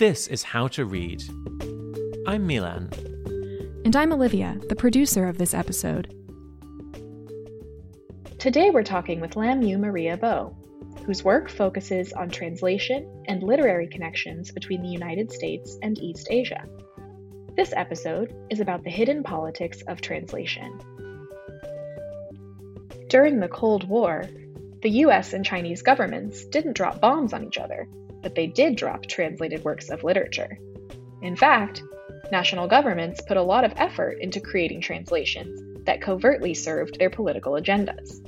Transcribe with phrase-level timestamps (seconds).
[0.00, 1.22] This is How to Read.
[2.26, 2.88] I'm Milan.
[3.84, 6.06] And I'm Olivia, the producer of this episode.
[8.38, 10.56] Today we're talking with Lam Yu Maria Bo,
[11.04, 16.64] whose work focuses on translation and literary connections between the United States and East Asia.
[17.54, 20.80] This episode is about the hidden politics of translation.
[23.08, 24.24] During the Cold War,
[24.80, 27.86] the US and Chinese governments didn't drop bombs on each other,
[28.22, 30.58] but they did drop translated works of literature.
[31.22, 31.82] In fact,
[32.32, 37.52] national governments put a lot of effort into creating translations that covertly served their political
[37.52, 38.24] agendas.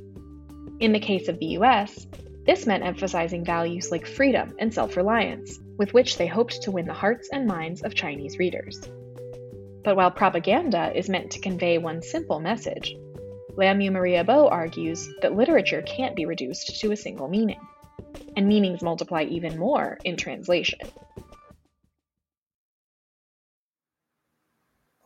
[0.80, 2.06] In the case of the US,
[2.44, 6.86] this meant emphasizing values like freedom and self reliance, with which they hoped to win
[6.86, 8.80] the hearts and minds of Chinese readers.
[9.84, 12.96] But while propaganda is meant to convey one simple message,
[13.56, 17.60] Lam Yu Maria Bo argues that literature can't be reduced to a single meaning,
[18.36, 20.80] and meanings multiply even more in translation.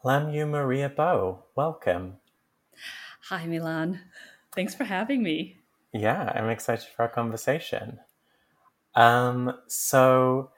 [0.04, 2.18] Lam Yu Maria Bo, welcome.
[3.28, 4.00] Hi, Milan.
[4.54, 5.58] Thanks for having me.
[5.92, 7.98] Yeah, I'm excited for our conversation.
[8.94, 10.50] Um, so,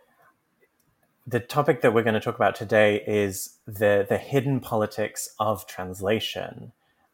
[1.27, 5.66] the topic that we're going to talk about today is the the hidden politics of
[5.66, 6.72] translation,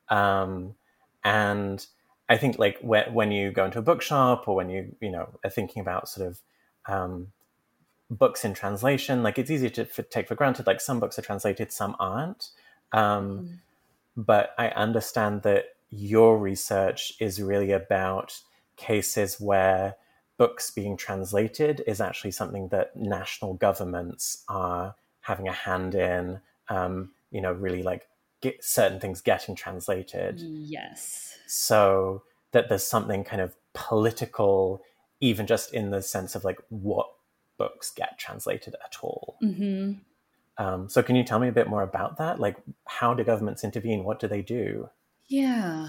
[0.08, 0.74] um,
[1.24, 1.86] and
[2.28, 5.28] I think like when, when you go into a bookshop or when you you know
[5.44, 6.40] are thinking about sort of
[6.86, 7.28] um,
[8.10, 10.66] books in translation, like it's easy to f- take for granted.
[10.66, 12.50] Like some books are translated, some aren't.
[12.92, 13.58] Um, mm.
[14.16, 18.40] But I understand that your research is really about
[18.76, 19.96] cases where
[20.36, 26.40] books being translated is actually something that national governments are having a hand in.
[26.68, 28.06] Um, you know, really like
[28.44, 30.38] get certain things getting translated.
[30.38, 31.38] Yes.
[31.46, 34.82] So that there's something kind of political,
[35.20, 37.08] even just in the sense of like what
[37.56, 39.36] books get translated at all.
[39.42, 39.92] Mm-hmm.
[40.56, 42.38] Um, so, can you tell me a bit more about that?
[42.38, 44.04] Like, how do governments intervene?
[44.04, 44.88] What do they do?
[45.26, 45.88] Yeah.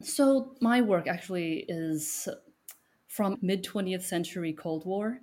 [0.00, 2.26] So, my work actually is
[3.06, 5.20] from mid 20th century Cold War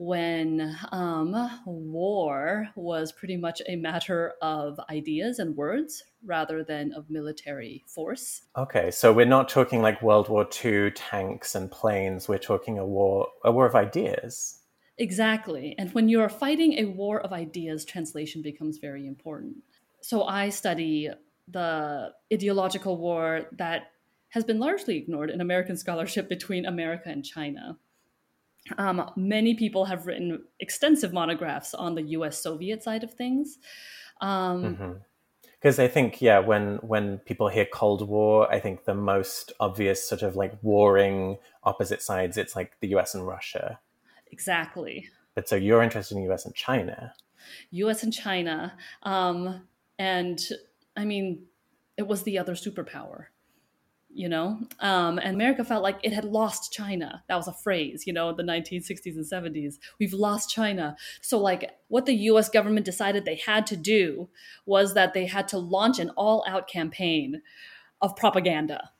[0.00, 1.34] when um,
[1.66, 8.42] war was pretty much a matter of ideas and words rather than of military force.
[8.56, 12.28] Okay, so we're not talking like World War II tanks and planes.
[12.28, 14.60] We're talking a war, a war of ideas.
[14.98, 15.74] Exactly.
[15.78, 19.56] And when you're fighting a war of ideas, translation becomes very important.
[20.02, 21.08] So I study
[21.48, 23.92] the ideological war that
[24.28, 27.78] has been largely ignored in American scholarship between America and China.
[28.76, 32.40] Um, many people have written extensive monographs on the U.S.
[32.42, 33.58] Soviet side of things.
[34.20, 34.92] Um, mm-hmm
[35.60, 40.06] because I think yeah, when when people hear Cold War, I think the most obvious
[40.08, 43.14] sort of like warring opposite sides, it's like the U.S.
[43.14, 43.78] and Russia.
[44.32, 45.08] Exactly.
[45.34, 46.46] But so you're interested in U.S.
[46.46, 47.14] and China.
[47.72, 48.02] U.S.
[48.02, 49.62] and China, um,
[49.98, 50.40] and
[50.96, 51.44] I mean,
[51.96, 53.26] it was the other superpower
[54.12, 54.58] you know?
[54.80, 57.22] Um, and america felt like it had lost china.
[57.28, 60.96] That was a phrase you know in the 1960s and 70s we've lost china.
[61.20, 64.28] So like what the us government decided they had to do
[64.66, 67.42] was that they had to launch an all-out campaign
[68.00, 68.90] of propaganda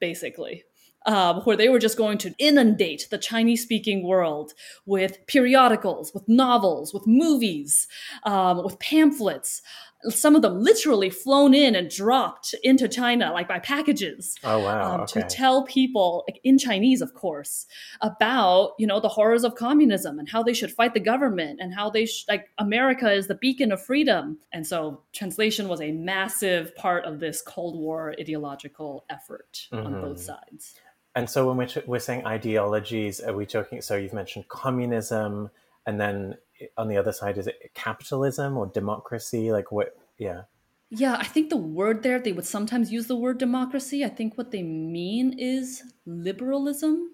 [0.00, 0.64] basically
[1.06, 4.52] um, where they were just going to inundate the Chinese speaking world
[4.84, 7.86] with periodicals, with novels, with movies,
[8.24, 9.62] um, with pamphlets,
[10.04, 14.36] some of them literally flown in and dropped into China, like by packages.
[14.44, 14.94] Oh wow!
[14.94, 15.20] Um, okay.
[15.20, 17.66] To tell people like, in Chinese, of course,
[18.00, 21.74] about you know the horrors of communism and how they should fight the government and
[21.74, 24.38] how they sh- like America is the beacon of freedom.
[24.52, 29.86] And so translation was a massive part of this Cold War ideological effort mm-hmm.
[29.86, 30.74] on both sides.
[31.14, 33.80] And so when we're, t- we're saying ideologies, are we talking?
[33.80, 35.50] So you've mentioned communism,
[35.86, 36.36] and then
[36.76, 39.52] on the other side is it capitalism or democracy?
[39.52, 40.42] Like what yeah.
[40.90, 44.04] Yeah i think the word there they would sometimes use the word democracy.
[44.04, 47.10] I think what they mean is liberalism.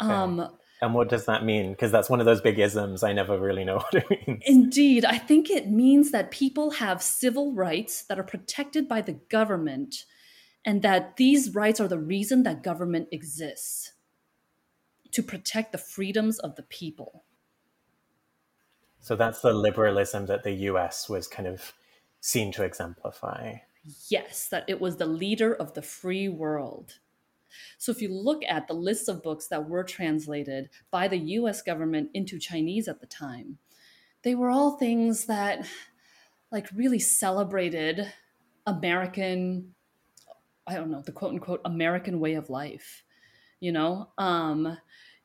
[0.00, 0.12] Okay.
[0.12, 0.48] um
[0.82, 1.70] and what does that mean?
[1.70, 3.02] Because that's one of those big isms.
[3.02, 4.42] I never really know what it means.
[4.46, 5.04] Indeed.
[5.04, 10.04] I think it means that people have civil rights that are protected by the government
[10.64, 13.92] and that these rights are the reason that government exists
[15.12, 17.24] to protect the freedoms of the people
[19.06, 21.72] so that's the liberalism that the US was kind of
[22.20, 23.58] seen to exemplify.
[24.08, 26.94] Yes, that it was the leader of the free world.
[27.78, 31.62] So if you look at the list of books that were translated by the US
[31.62, 33.58] government into Chinese at the time,
[34.22, 35.64] they were all things that
[36.50, 38.12] like really celebrated
[38.66, 39.72] American
[40.66, 43.04] I don't know, the quote unquote American way of life.
[43.60, 44.76] You know, um,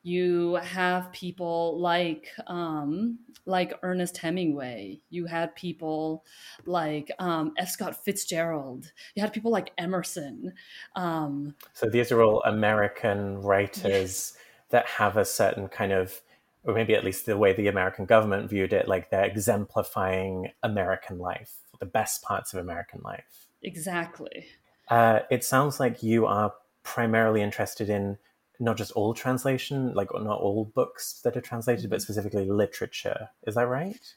[0.02, 5.00] You have people like um, like Ernest Hemingway.
[5.10, 6.24] You had people
[6.66, 7.70] like um, F.
[7.70, 8.92] Scott Fitzgerald.
[9.14, 10.52] You had people like Emerson.
[10.96, 14.36] Um, so these are all American writers yes.
[14.70, 16.20] that have a certain kind of,
[16.64, 21.18] or maybe at least the way the American government viewed it, like they're exemplifying American
[21.18, 23.46] life, the best parts of American life.
[23.62, 24.46] Exactly.
[24.88, 26.52] Uh, it sounds like you are
[26.82, 28.18] primarily interested in
[28.62, 32.02] not just all translation, like not all books that are translated, but mm-hmm.
[32.02, 33.28] specifically literature.
[33.46, 34.14] Is that right?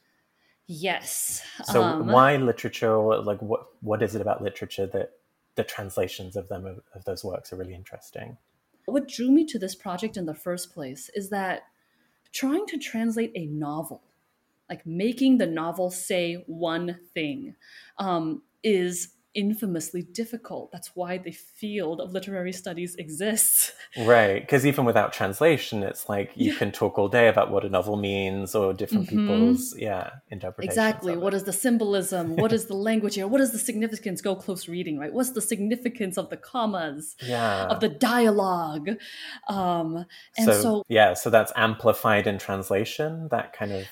[0.68, 1.44] Yes.
[1.66, 2.96] So um, why literature?
[2.98, 5.12] Like what what is it about literature that
[5.56, 8.38] the translations of them of, of those works are really interesting?
[8.86, 11.64] What drew me to this project in the first place is that
[12.32, 14.02] trying to translate a novel,
[14.70, 17.56] like making the novel say one thing,
[17.98, 20.72] um, is infamously difficult.
[20.72, 23.72] That's why the field of literary studies exists.
[23.98, 24.42] Right.
[24.42, 26.58] Because even without translation, it's like you yeah.
[26.58, 29.28] can talk all day about what a novel means or different mm-hmm.
[29.28, 30.78] people's, yeah, interpretations.
[30.78, 31.16] Exactly.
[31.16, 32.36] What is the symbolism?
[32.36, 33.26] what is the language here?
[33.26, 34.20] What is the significance?
[34.22, 35.14] Go close reading, right?
[35.14, 37.16] What's the significance of the commas?
[37.26, 37.68] Yeah.
[37.68, 38.90] Of the dialogue?
[39.48, 40.06] Um,
[40.38, 43.86] and so, so, yeah, so that's amplified in translation, that kind of,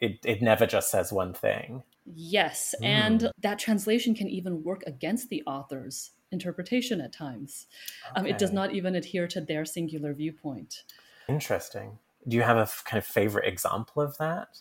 [0.00, 1.84] it, it never just says one thing.
[2.06, 2.86] Yes, mm.
[2.86, 7.66] and that translation can even work against the author's interpretation at times.
[8.10, 8.20] Okay.
[8.20, 10.82] Um, it does not even adhere to their singular viewpoint.
[11.28, 11.98] Interesting.
[12.28, 14.58] Do you have a kind of favorite example of that?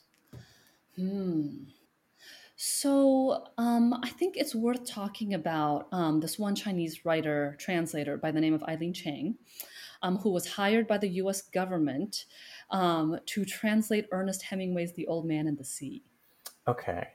[0.96, 1.66] Hmm.
[2.56, 8.32] So um, I think it's worth talking about um, this one Chinese writer translator by
[8.32, 9.36] the name of Eileen Chang,
[10.02, 11.42] um, who was hired by the U.S.
[11.42, 12.26] government
[12.70, 16.04] um, to translate Ernest Hemingway's *The Old Man and the Sea*.
[16.68, 17.08] Okay.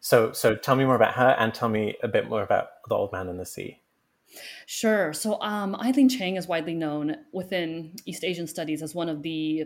[0.00, 2.94] So, so tell me more about her, and tell me a bit more about the
[2.94, 3.80] Old Man in the Sea.
[4.66, 5.12] Sure.
[5.12, 9.64] So, um, Eileen Chang is widely known within East Asian studies as one of the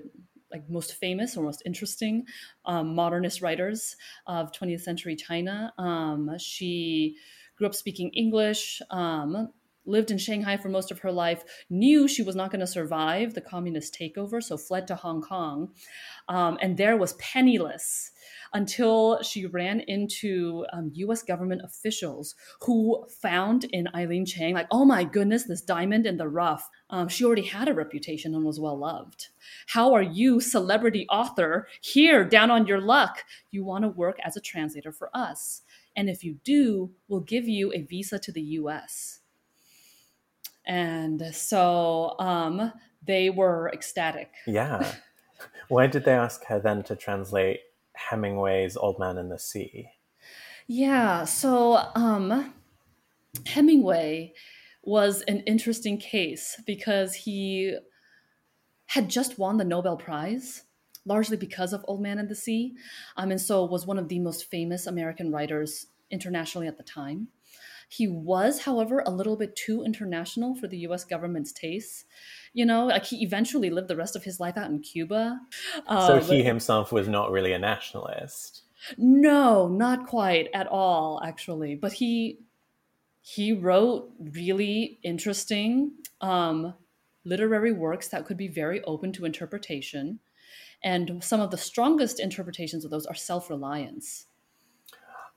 [0.50, 2.25] like most famous or most interesting
[2.64, 3.96] um, modernist writers
[4.26, 5.72] of 20th century China.
[5.78, 7.16] Um, she
[7.56, 8.80] grew up speaking English.
[8.90, 9.50] Um,
[9.87, 13.34] lived in Shanghai for most of her life, knew she was not going to survive
[13.34, 15.75] the communist takeover, so fled to Hong Kong,
[16.28, 18.10] um, and there was penniless
[18.54, 24.84] until she ran into um, US government officials who found in Eileen Chang, like, oh
[24.84, 26.70] my goodness, this diamond in the rough.
[26.88, 29.28] Um, she already had a reputation and was well loved.
[29.66, 33.24] How are you, celebrity author, here down on your luck?
[33.50, 35.62] You want to work as a translator for us.
[35.96, 39.20] And if you do, we'll give you a visa to the US.
[40.64, 42.72] And so um,
[43.04, 44.30] they were ecstatic.
[44.46, 44.94] Yeah.
[45.68, 47.60] Why did they ask her then to translate
[47.94, 49.88] Hemingway's Old Man in the Sea?
[50.67, 52.55] Yeah, so um,
[53.46, 54.35] Hemingway
[54.82, 57.76] was an interesting case because he
[58.87, 60.64] had just won the Nobel Prize,
[61.05, 62.75] largely because of Old Man in the Sea,
[63.17, 67.29] um, and so was one of the most famous American writers internationally at the time.
[67.88, 72.04] He was, however, a little bit too international for the US government's tastes.
[72.52, 75.40] You know, like he eventually lived the rest of his life out in Cuba.
[75.86, 78.62] Uh, so he himself was not really a nationalist.
[78.98, 81.75] No, not quite at all, actually.
[81.75, 82.38] But he
[83.22, 86.75] he wrote really interesting um,
[87.25, 90.20] literary works that could be very open to interpretation.
[90.82, 94.26] And some of the strongest interpretations of those are self reliance.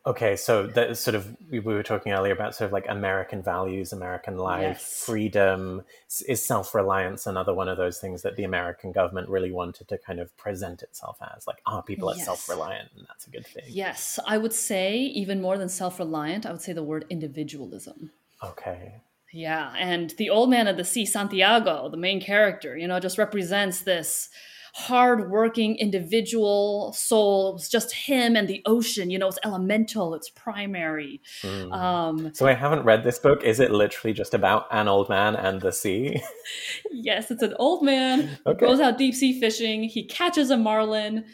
[0.08, 3.92] Okay, so that sort of we were talking earlier about sort of like American values,
[3.92, 5.04] American life, yes.
[5.06, 5.82] freedom.
[6.30, 9.98] Is self reliance another one of those things that the American government really wanted to
[9.98, 11.46] kind of present itself as?
[11.46, 12.22] Like, ah, oh, people yes.
[12.22, 13.66] are self reliant, and that's a good thing.
[13.68, 18.12] Yes, I would say even more than self reliant, I would say the word individualism.
[18.42, 19.02] Okay.
[19.34, 23.18] Yeah, and the old man of the sea, Santiago, the main character, you know, just
[23.18, 24.30] represents this
[24.78, 27.50] hardworking individual soul.
[27.50, 29.10] It was just him and the ocean.
[29.10, 30.14] You know, it's elemental.
[30.14, 31.20] It's primary.
[31.42, 31.74] Mm.
[31.74, 33.44] Um, so I haven't read this book.
[33.44, 36.22] Is it literally just about an old man and the sea?
[36.92, 38.64] yes, it's an old man okay.
[38.64, 39.84] goes out deep sea fishing.
[39.84, 41.26] He catches a marlin,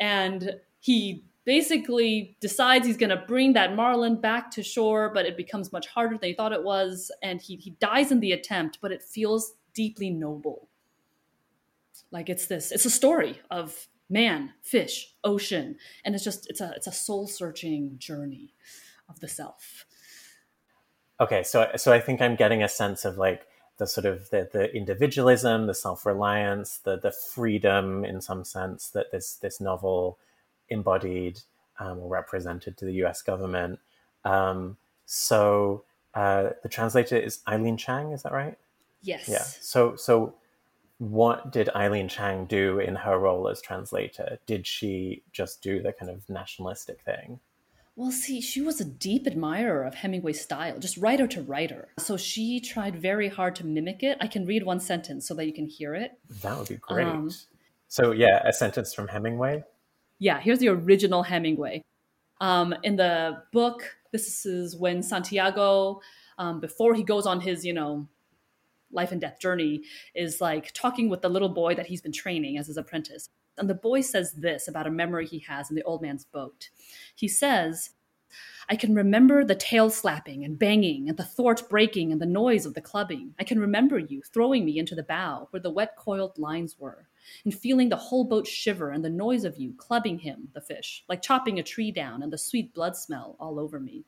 [0.00, 5.36] and he basically decides he's going to bring that marlin back to shore, but it
[5.36, 8.78] becomes much harder than he thought it was, and he he dies in the attempt.
[8.80, 10.65] But it feels deeply noble
[12.10, 16.72] like it's this, it's a story of man, fish, ocean, and it's just it's a
[16.76, 18.54] it's a soul searching journey
[19.08, 19.86] of the self.
[21.20, 23.46] Okay, so so I think I'm getting a sense of like
[23.78, 28.88] the sort of the, the individualism, the self reliance, the the freedom in some sense
[28.90, 30.18] that this this novel
[30.68, 31.40] embodied
[31.78, 33.22] um, or represented to the U.S.
[33.22, 33.78] government.
[34.24, 35.84] Um, so
[36.14, 38.58] uh, the translator is Eileen Chang, is that right?
[39.02, 39.28] Yes.
[39.28, 39.42] Yeah.
[39.42, 40.34] So so
[40.98, 44.38] what did Eileen Chang do in her role as translator?
[44.46, 47.40] Did she just do the kind of nationalistic thing?
[47.96, 51.88] Well, see, she was a deep admirer of Hemingway's style, just writer to writer.
[51.98, 54.18] So she tried very hard to mimic it.
[54.20, 56.12] I can read one sentence so that you can hear it.
[56.42, 57.06] That would be great.
[57.06, 57.30] Um,
[57.88, 59.64] so, yeah, a sentence from Hemingway.
[60.18, 61.82] Yeah, here's the original Hemingway.
[62.38, 66.00] Um, in the book, this is when Santiago,
[66.36, 68.08] um, before he goes on his, you know,
[68.96, 69.82] life and death journey,
[70.16, 73.28] is like talking with the little boy that he's been training as his apprentice.
[73.58, 76.70] And the boy says this about a memory he has in the old man's boat.
[77.14, 77.90] He says,
[78.68, 82.66] I can remember the tail slapping and banging and the thwart breaking and the noise
[82.66, 83.32] of the clubbing.
[83.38, 87.06] I can remember you throwing me into the bow where the wet coiled lines were,
[87.44, 91.04] and feeling the whole boat shiver and the noise of you clubbing him, the fish,
[91.08, 94.04] like chopping a tree down and the sweet blood smell all over me.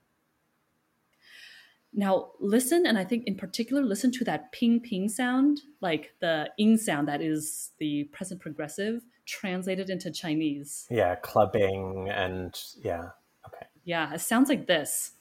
[1.98, 6.50] Now, listen, and I think in particular, listen to that ping ping sound, like the
[6.58, 10.88] ing sound that is the present progressive translated into Chinese.
[10.90, 12.52] Yeah, clubbing and
[12.84, 13.10] yeah,
[13.46, 13.68] okay.
[13.84, 15.12] Yeah, it sounds like this.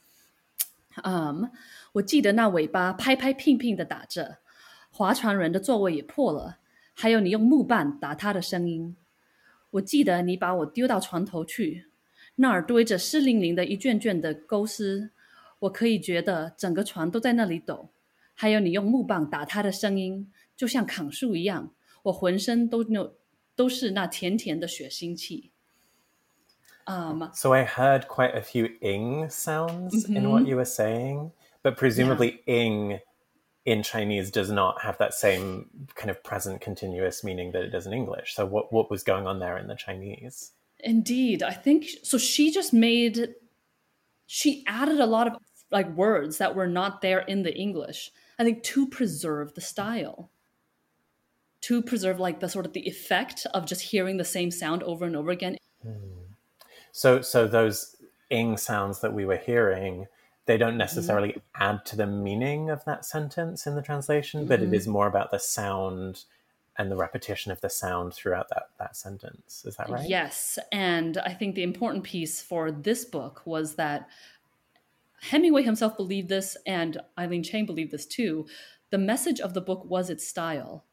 [1.05, 1.51] Um,
[1.93, 4.39] 我记得那尾巴拍拍拼拼的打着，
[4.91, 6.59] 划船人的座位也破了，
[6.95, 8.97] 还有你用木棒打他的声音。
[9.73, 11.87] 我记得你把我丢到船头去，
[12.37, 15.11] 那儿堆着湿淋淋的一卷卷的钩丝，
[15.61, 17.91] 我可以觉得整个船都在那里抖。
[18.35, 21.71] 还有你用木棒打它的声音，就像砍树一样，
[22.05, 23.15] 我浑身都扭
[23.55, 25.51] 都是那甜甜的血腥气。
[26.85, 30.17] Um, so I heard quite a few ing sounds mm-hmm.
[30.17, 31.31] in what you were saying,
[31.63, 32.65] but presumably yeah.
[32.65, 33.01] ing
[33.65, 37.87] in Chinese does not have that same kind of present continuous meaning that it does
[37.87, 38.35] in English.
[38.35, 40.51] So what what was going on there in the Chinese?
[40.81, 42.19] Indeed, I think so.
[42.19, 43.37] She just made
[44.27, 45.35] she added a lot of
[45.72, 48.12] like words that were not there in the English.
[48.40, 50.30] I think to preserve the style
[51.62, 55.06] to preserve like the sort of the effect of just hearing the same sound over
[55.06, 55.58] and over again.
[55.82, 55.92] Hmm.
[56.92, 57.96] So, so those
[58.30, 60.08] ing sounds that we were hearing,
[60.46, 61.64] they don't necessarily mm-hmm.
[61.64, 64.50] add to the meaning of that sentence in the translation, mm-hmm.
[64.50, 64.94] but it is mm-hmm.
[64.94, 66.24] more about the sound
[66.78, 69.64] and the repetition of the sound throughout that, that sentence.
[69.66, 70.08] Is that right?
[70.08, 70.60] Yes.
[70.72, 74.08] And I think the important piece for this book was that
[75.22, 78.46] Hemingway himself believed this, and Eileen Chang believed this too.
[78.92, 80.86] The message of the book was its style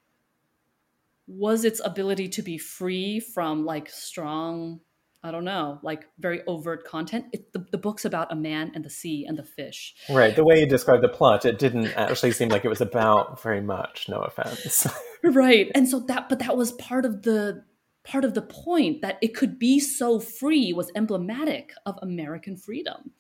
[1.27, 4.81] was its ability to be free from like strong
[5.27, 7.25] I don't know, like very overt content.
[7.33, 9.95] It, the, the book's about a man and the sea and the fish.
[10.11, 10.37] Right.
[10.37, 13.63] The way you described the plot, it didn't actually seem like it was about very
[13.63, 14.07] much.
[14.07, 14.87] No offense.
[15.25, 15.73] right.
[15.75, 17.65] And so that, but that was part of the
[18.05, 23.13] part of the point that it could be so free was emblematic of American freedom.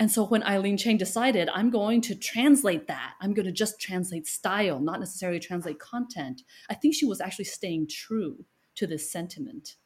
[0.00, 3.78] And so when Eileen Chang decided, I'm going to translate that, I'm going to just
[3.78, 6.40] translate style, not necessarily translate content,
[6.70, 9.76] I think she was actually staying true to this sentiment.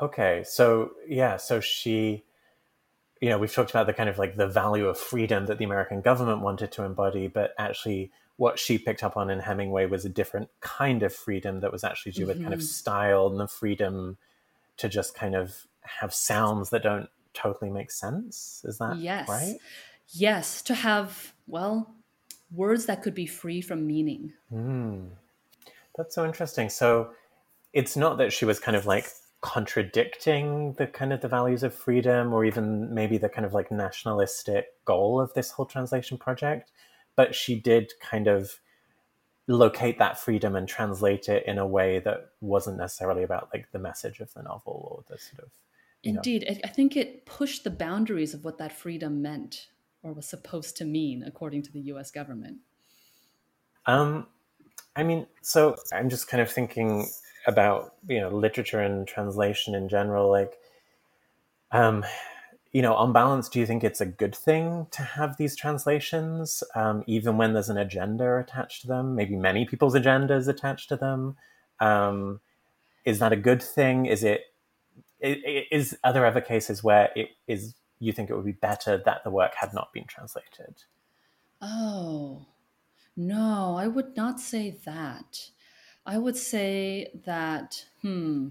[0.00, 0.44] Okay.
[0.46, 2.24] So, yeah, so she,
[3.22, 5.64] you know, we've talked about the kind of like the value of freedom that the
[5.64, 10.04] American government wanted to embody, but actually what she picked up on in Hemingway was
[10.04, 12.28] a different kind of freedom that was actually due mm-hmm.
[12.28, 12.66] with kind of mm-hmm.
[12.66, 14.18] style and the freedom
[14.76, 18.64] to just kind of have sounds that don't totally makes sense.
[18.64, 19.28] Is that yes.
[19.28, 19.56] right?
[20.08, 21.94] Yes, to have, well,
[22.54, 24.32] words that could be free from meaning.
[24.52, 25.08] Mm.
[25.96, 26.68] That's so interesting.
[26.68, 27.10] So
[27.72, 29.06] it's not that she was kind of like
[29.40, 33.70] contradicting the kind of the values of freedom or even maybe the kind of like
[33.70, 36.72] nationalistic goal of this whole translation project,
[37.16, 38.60] but she did kind of
[39.48, 43.78] locate that freedom and translate it in a way that wasn't necessarily about like the
[43.78, 45.50] message of the novel or the sort of
[46.06, 46.60] Indeed.
[46.64, 49.68] I think it pushed the boundaries of what that freedom meant
[50.02, 52.58] or was supposed to mean, according to the US government.
[53.86, 54.26] Um,
[54.94, 57.08] I mean, so I'm just kind of thinking
[57.46, 60.30] about, you know, literature and translation in general.
[60.30, 60.54] Like,
[61.72, 62.04] um,
[62.72, 66.62] you know, on balance, do you think it's a good thing to have these translations,
[66.74, 69.14] um, even when there's an agenda attached to them?
[69.14, 71.36] Maybe many people's agendas attached to them.
[71.80, 72.40] Um,
[73.04, 74.06] is that a good thing?
[74.06, 74.42] Is it
[75.20, 79.24] is are there ever cases where it is you think it would be better that
[79.24, 80.84] the work had not been translated?
[81.60, 82.46] Oh,
[83.16, 85.50] no, I would not say that.
[86.04, 88.48] I would say that, hmm.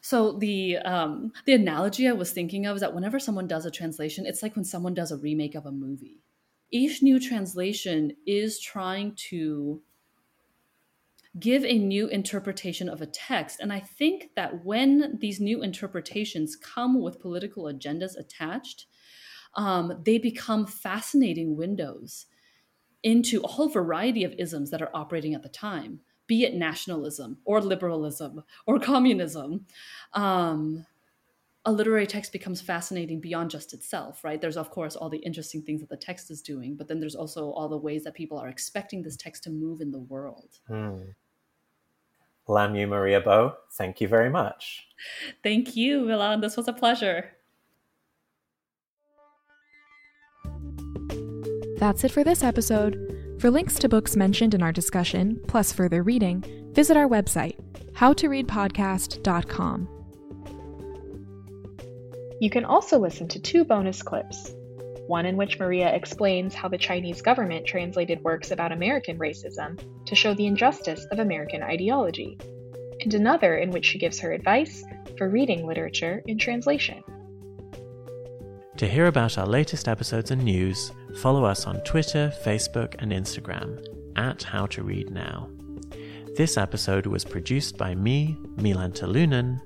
[0.00, 3.70] So the um, the analogy I was thinking of is that whenever someone does a
[3.70, 6.22] translation, it's like when someone does a remake of a movie.
[6.70, 9.82] Each new translation is trying to
[11.38, 13.60] give a new interpretation of a text.
[13.60, 18.86] And I think that when these new interpretations come with political agendas attached,
[19.54, 22.26] um, they become fascinating windows
[23.02, 26.00] into a whole variety of isms that are operating at the time.
[26.26, 29.66] be it nationalism or liberalism or communism.
[30.12, 30.86] Um,
[31.64, 34.40] a literary text becomes fascinating beyond just itself, right?
[34.40, 37.16] There's, of course, all the interesting things that the text is doing, but then there's
[37.16, 40.60] also all the ways that people are expecting this text to move in the world.
[40.68, 41.00] Hmm.
[42.48, 44.86] Lam Yu Maria Bo, thank you very much.
[45.42, 46.40] Thank you, Milan.
[46.40, 47.30] This was a pleasure.
[51.78, 53.36] That's it for this episode.
[53.38, 57.58] For links to books mentioned in our discussion, plus further reading, visit our website,
[57.92, 59.88] howtoreadpodcast.com.
[62.40, 64.52] You can also listen to two bonus clips
[65.06, 70.14] one in which Maria explains how the Chinese government translated works about American racism to
[70.14, 72.38] show the injustice of American ideology,
[73.00, 74.84] and another in which she gives her advice
[75.18, 77.02] for reading literature in translation.
[78.76, 83.84] To hear about our latest episodes and news, follow us on Twitter, Facebook, and Instagram
[84.16, 85.48] at How to Read Now.
[86.36, 89.60] This episode was produced by me, Milan Talunen,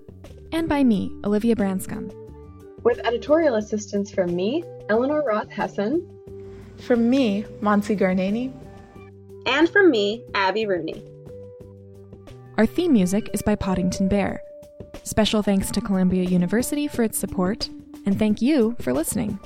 [0.52, 2.12] and by me, Olivia Branscombe
[2.82, 6.06] with editorial assistance from me, Eleanor Roth Hessen,
[6.78, 8.52] from me, Monsi Garnani,
[9.46, 11.04] and from me, Abby Rooney.
[12.58, 14.42] Our theme music is by Poddington Bear.
[15.02, 17.68] Special thanks to Columbia University for its support,
[18.06, 19.38] and thank you for listening.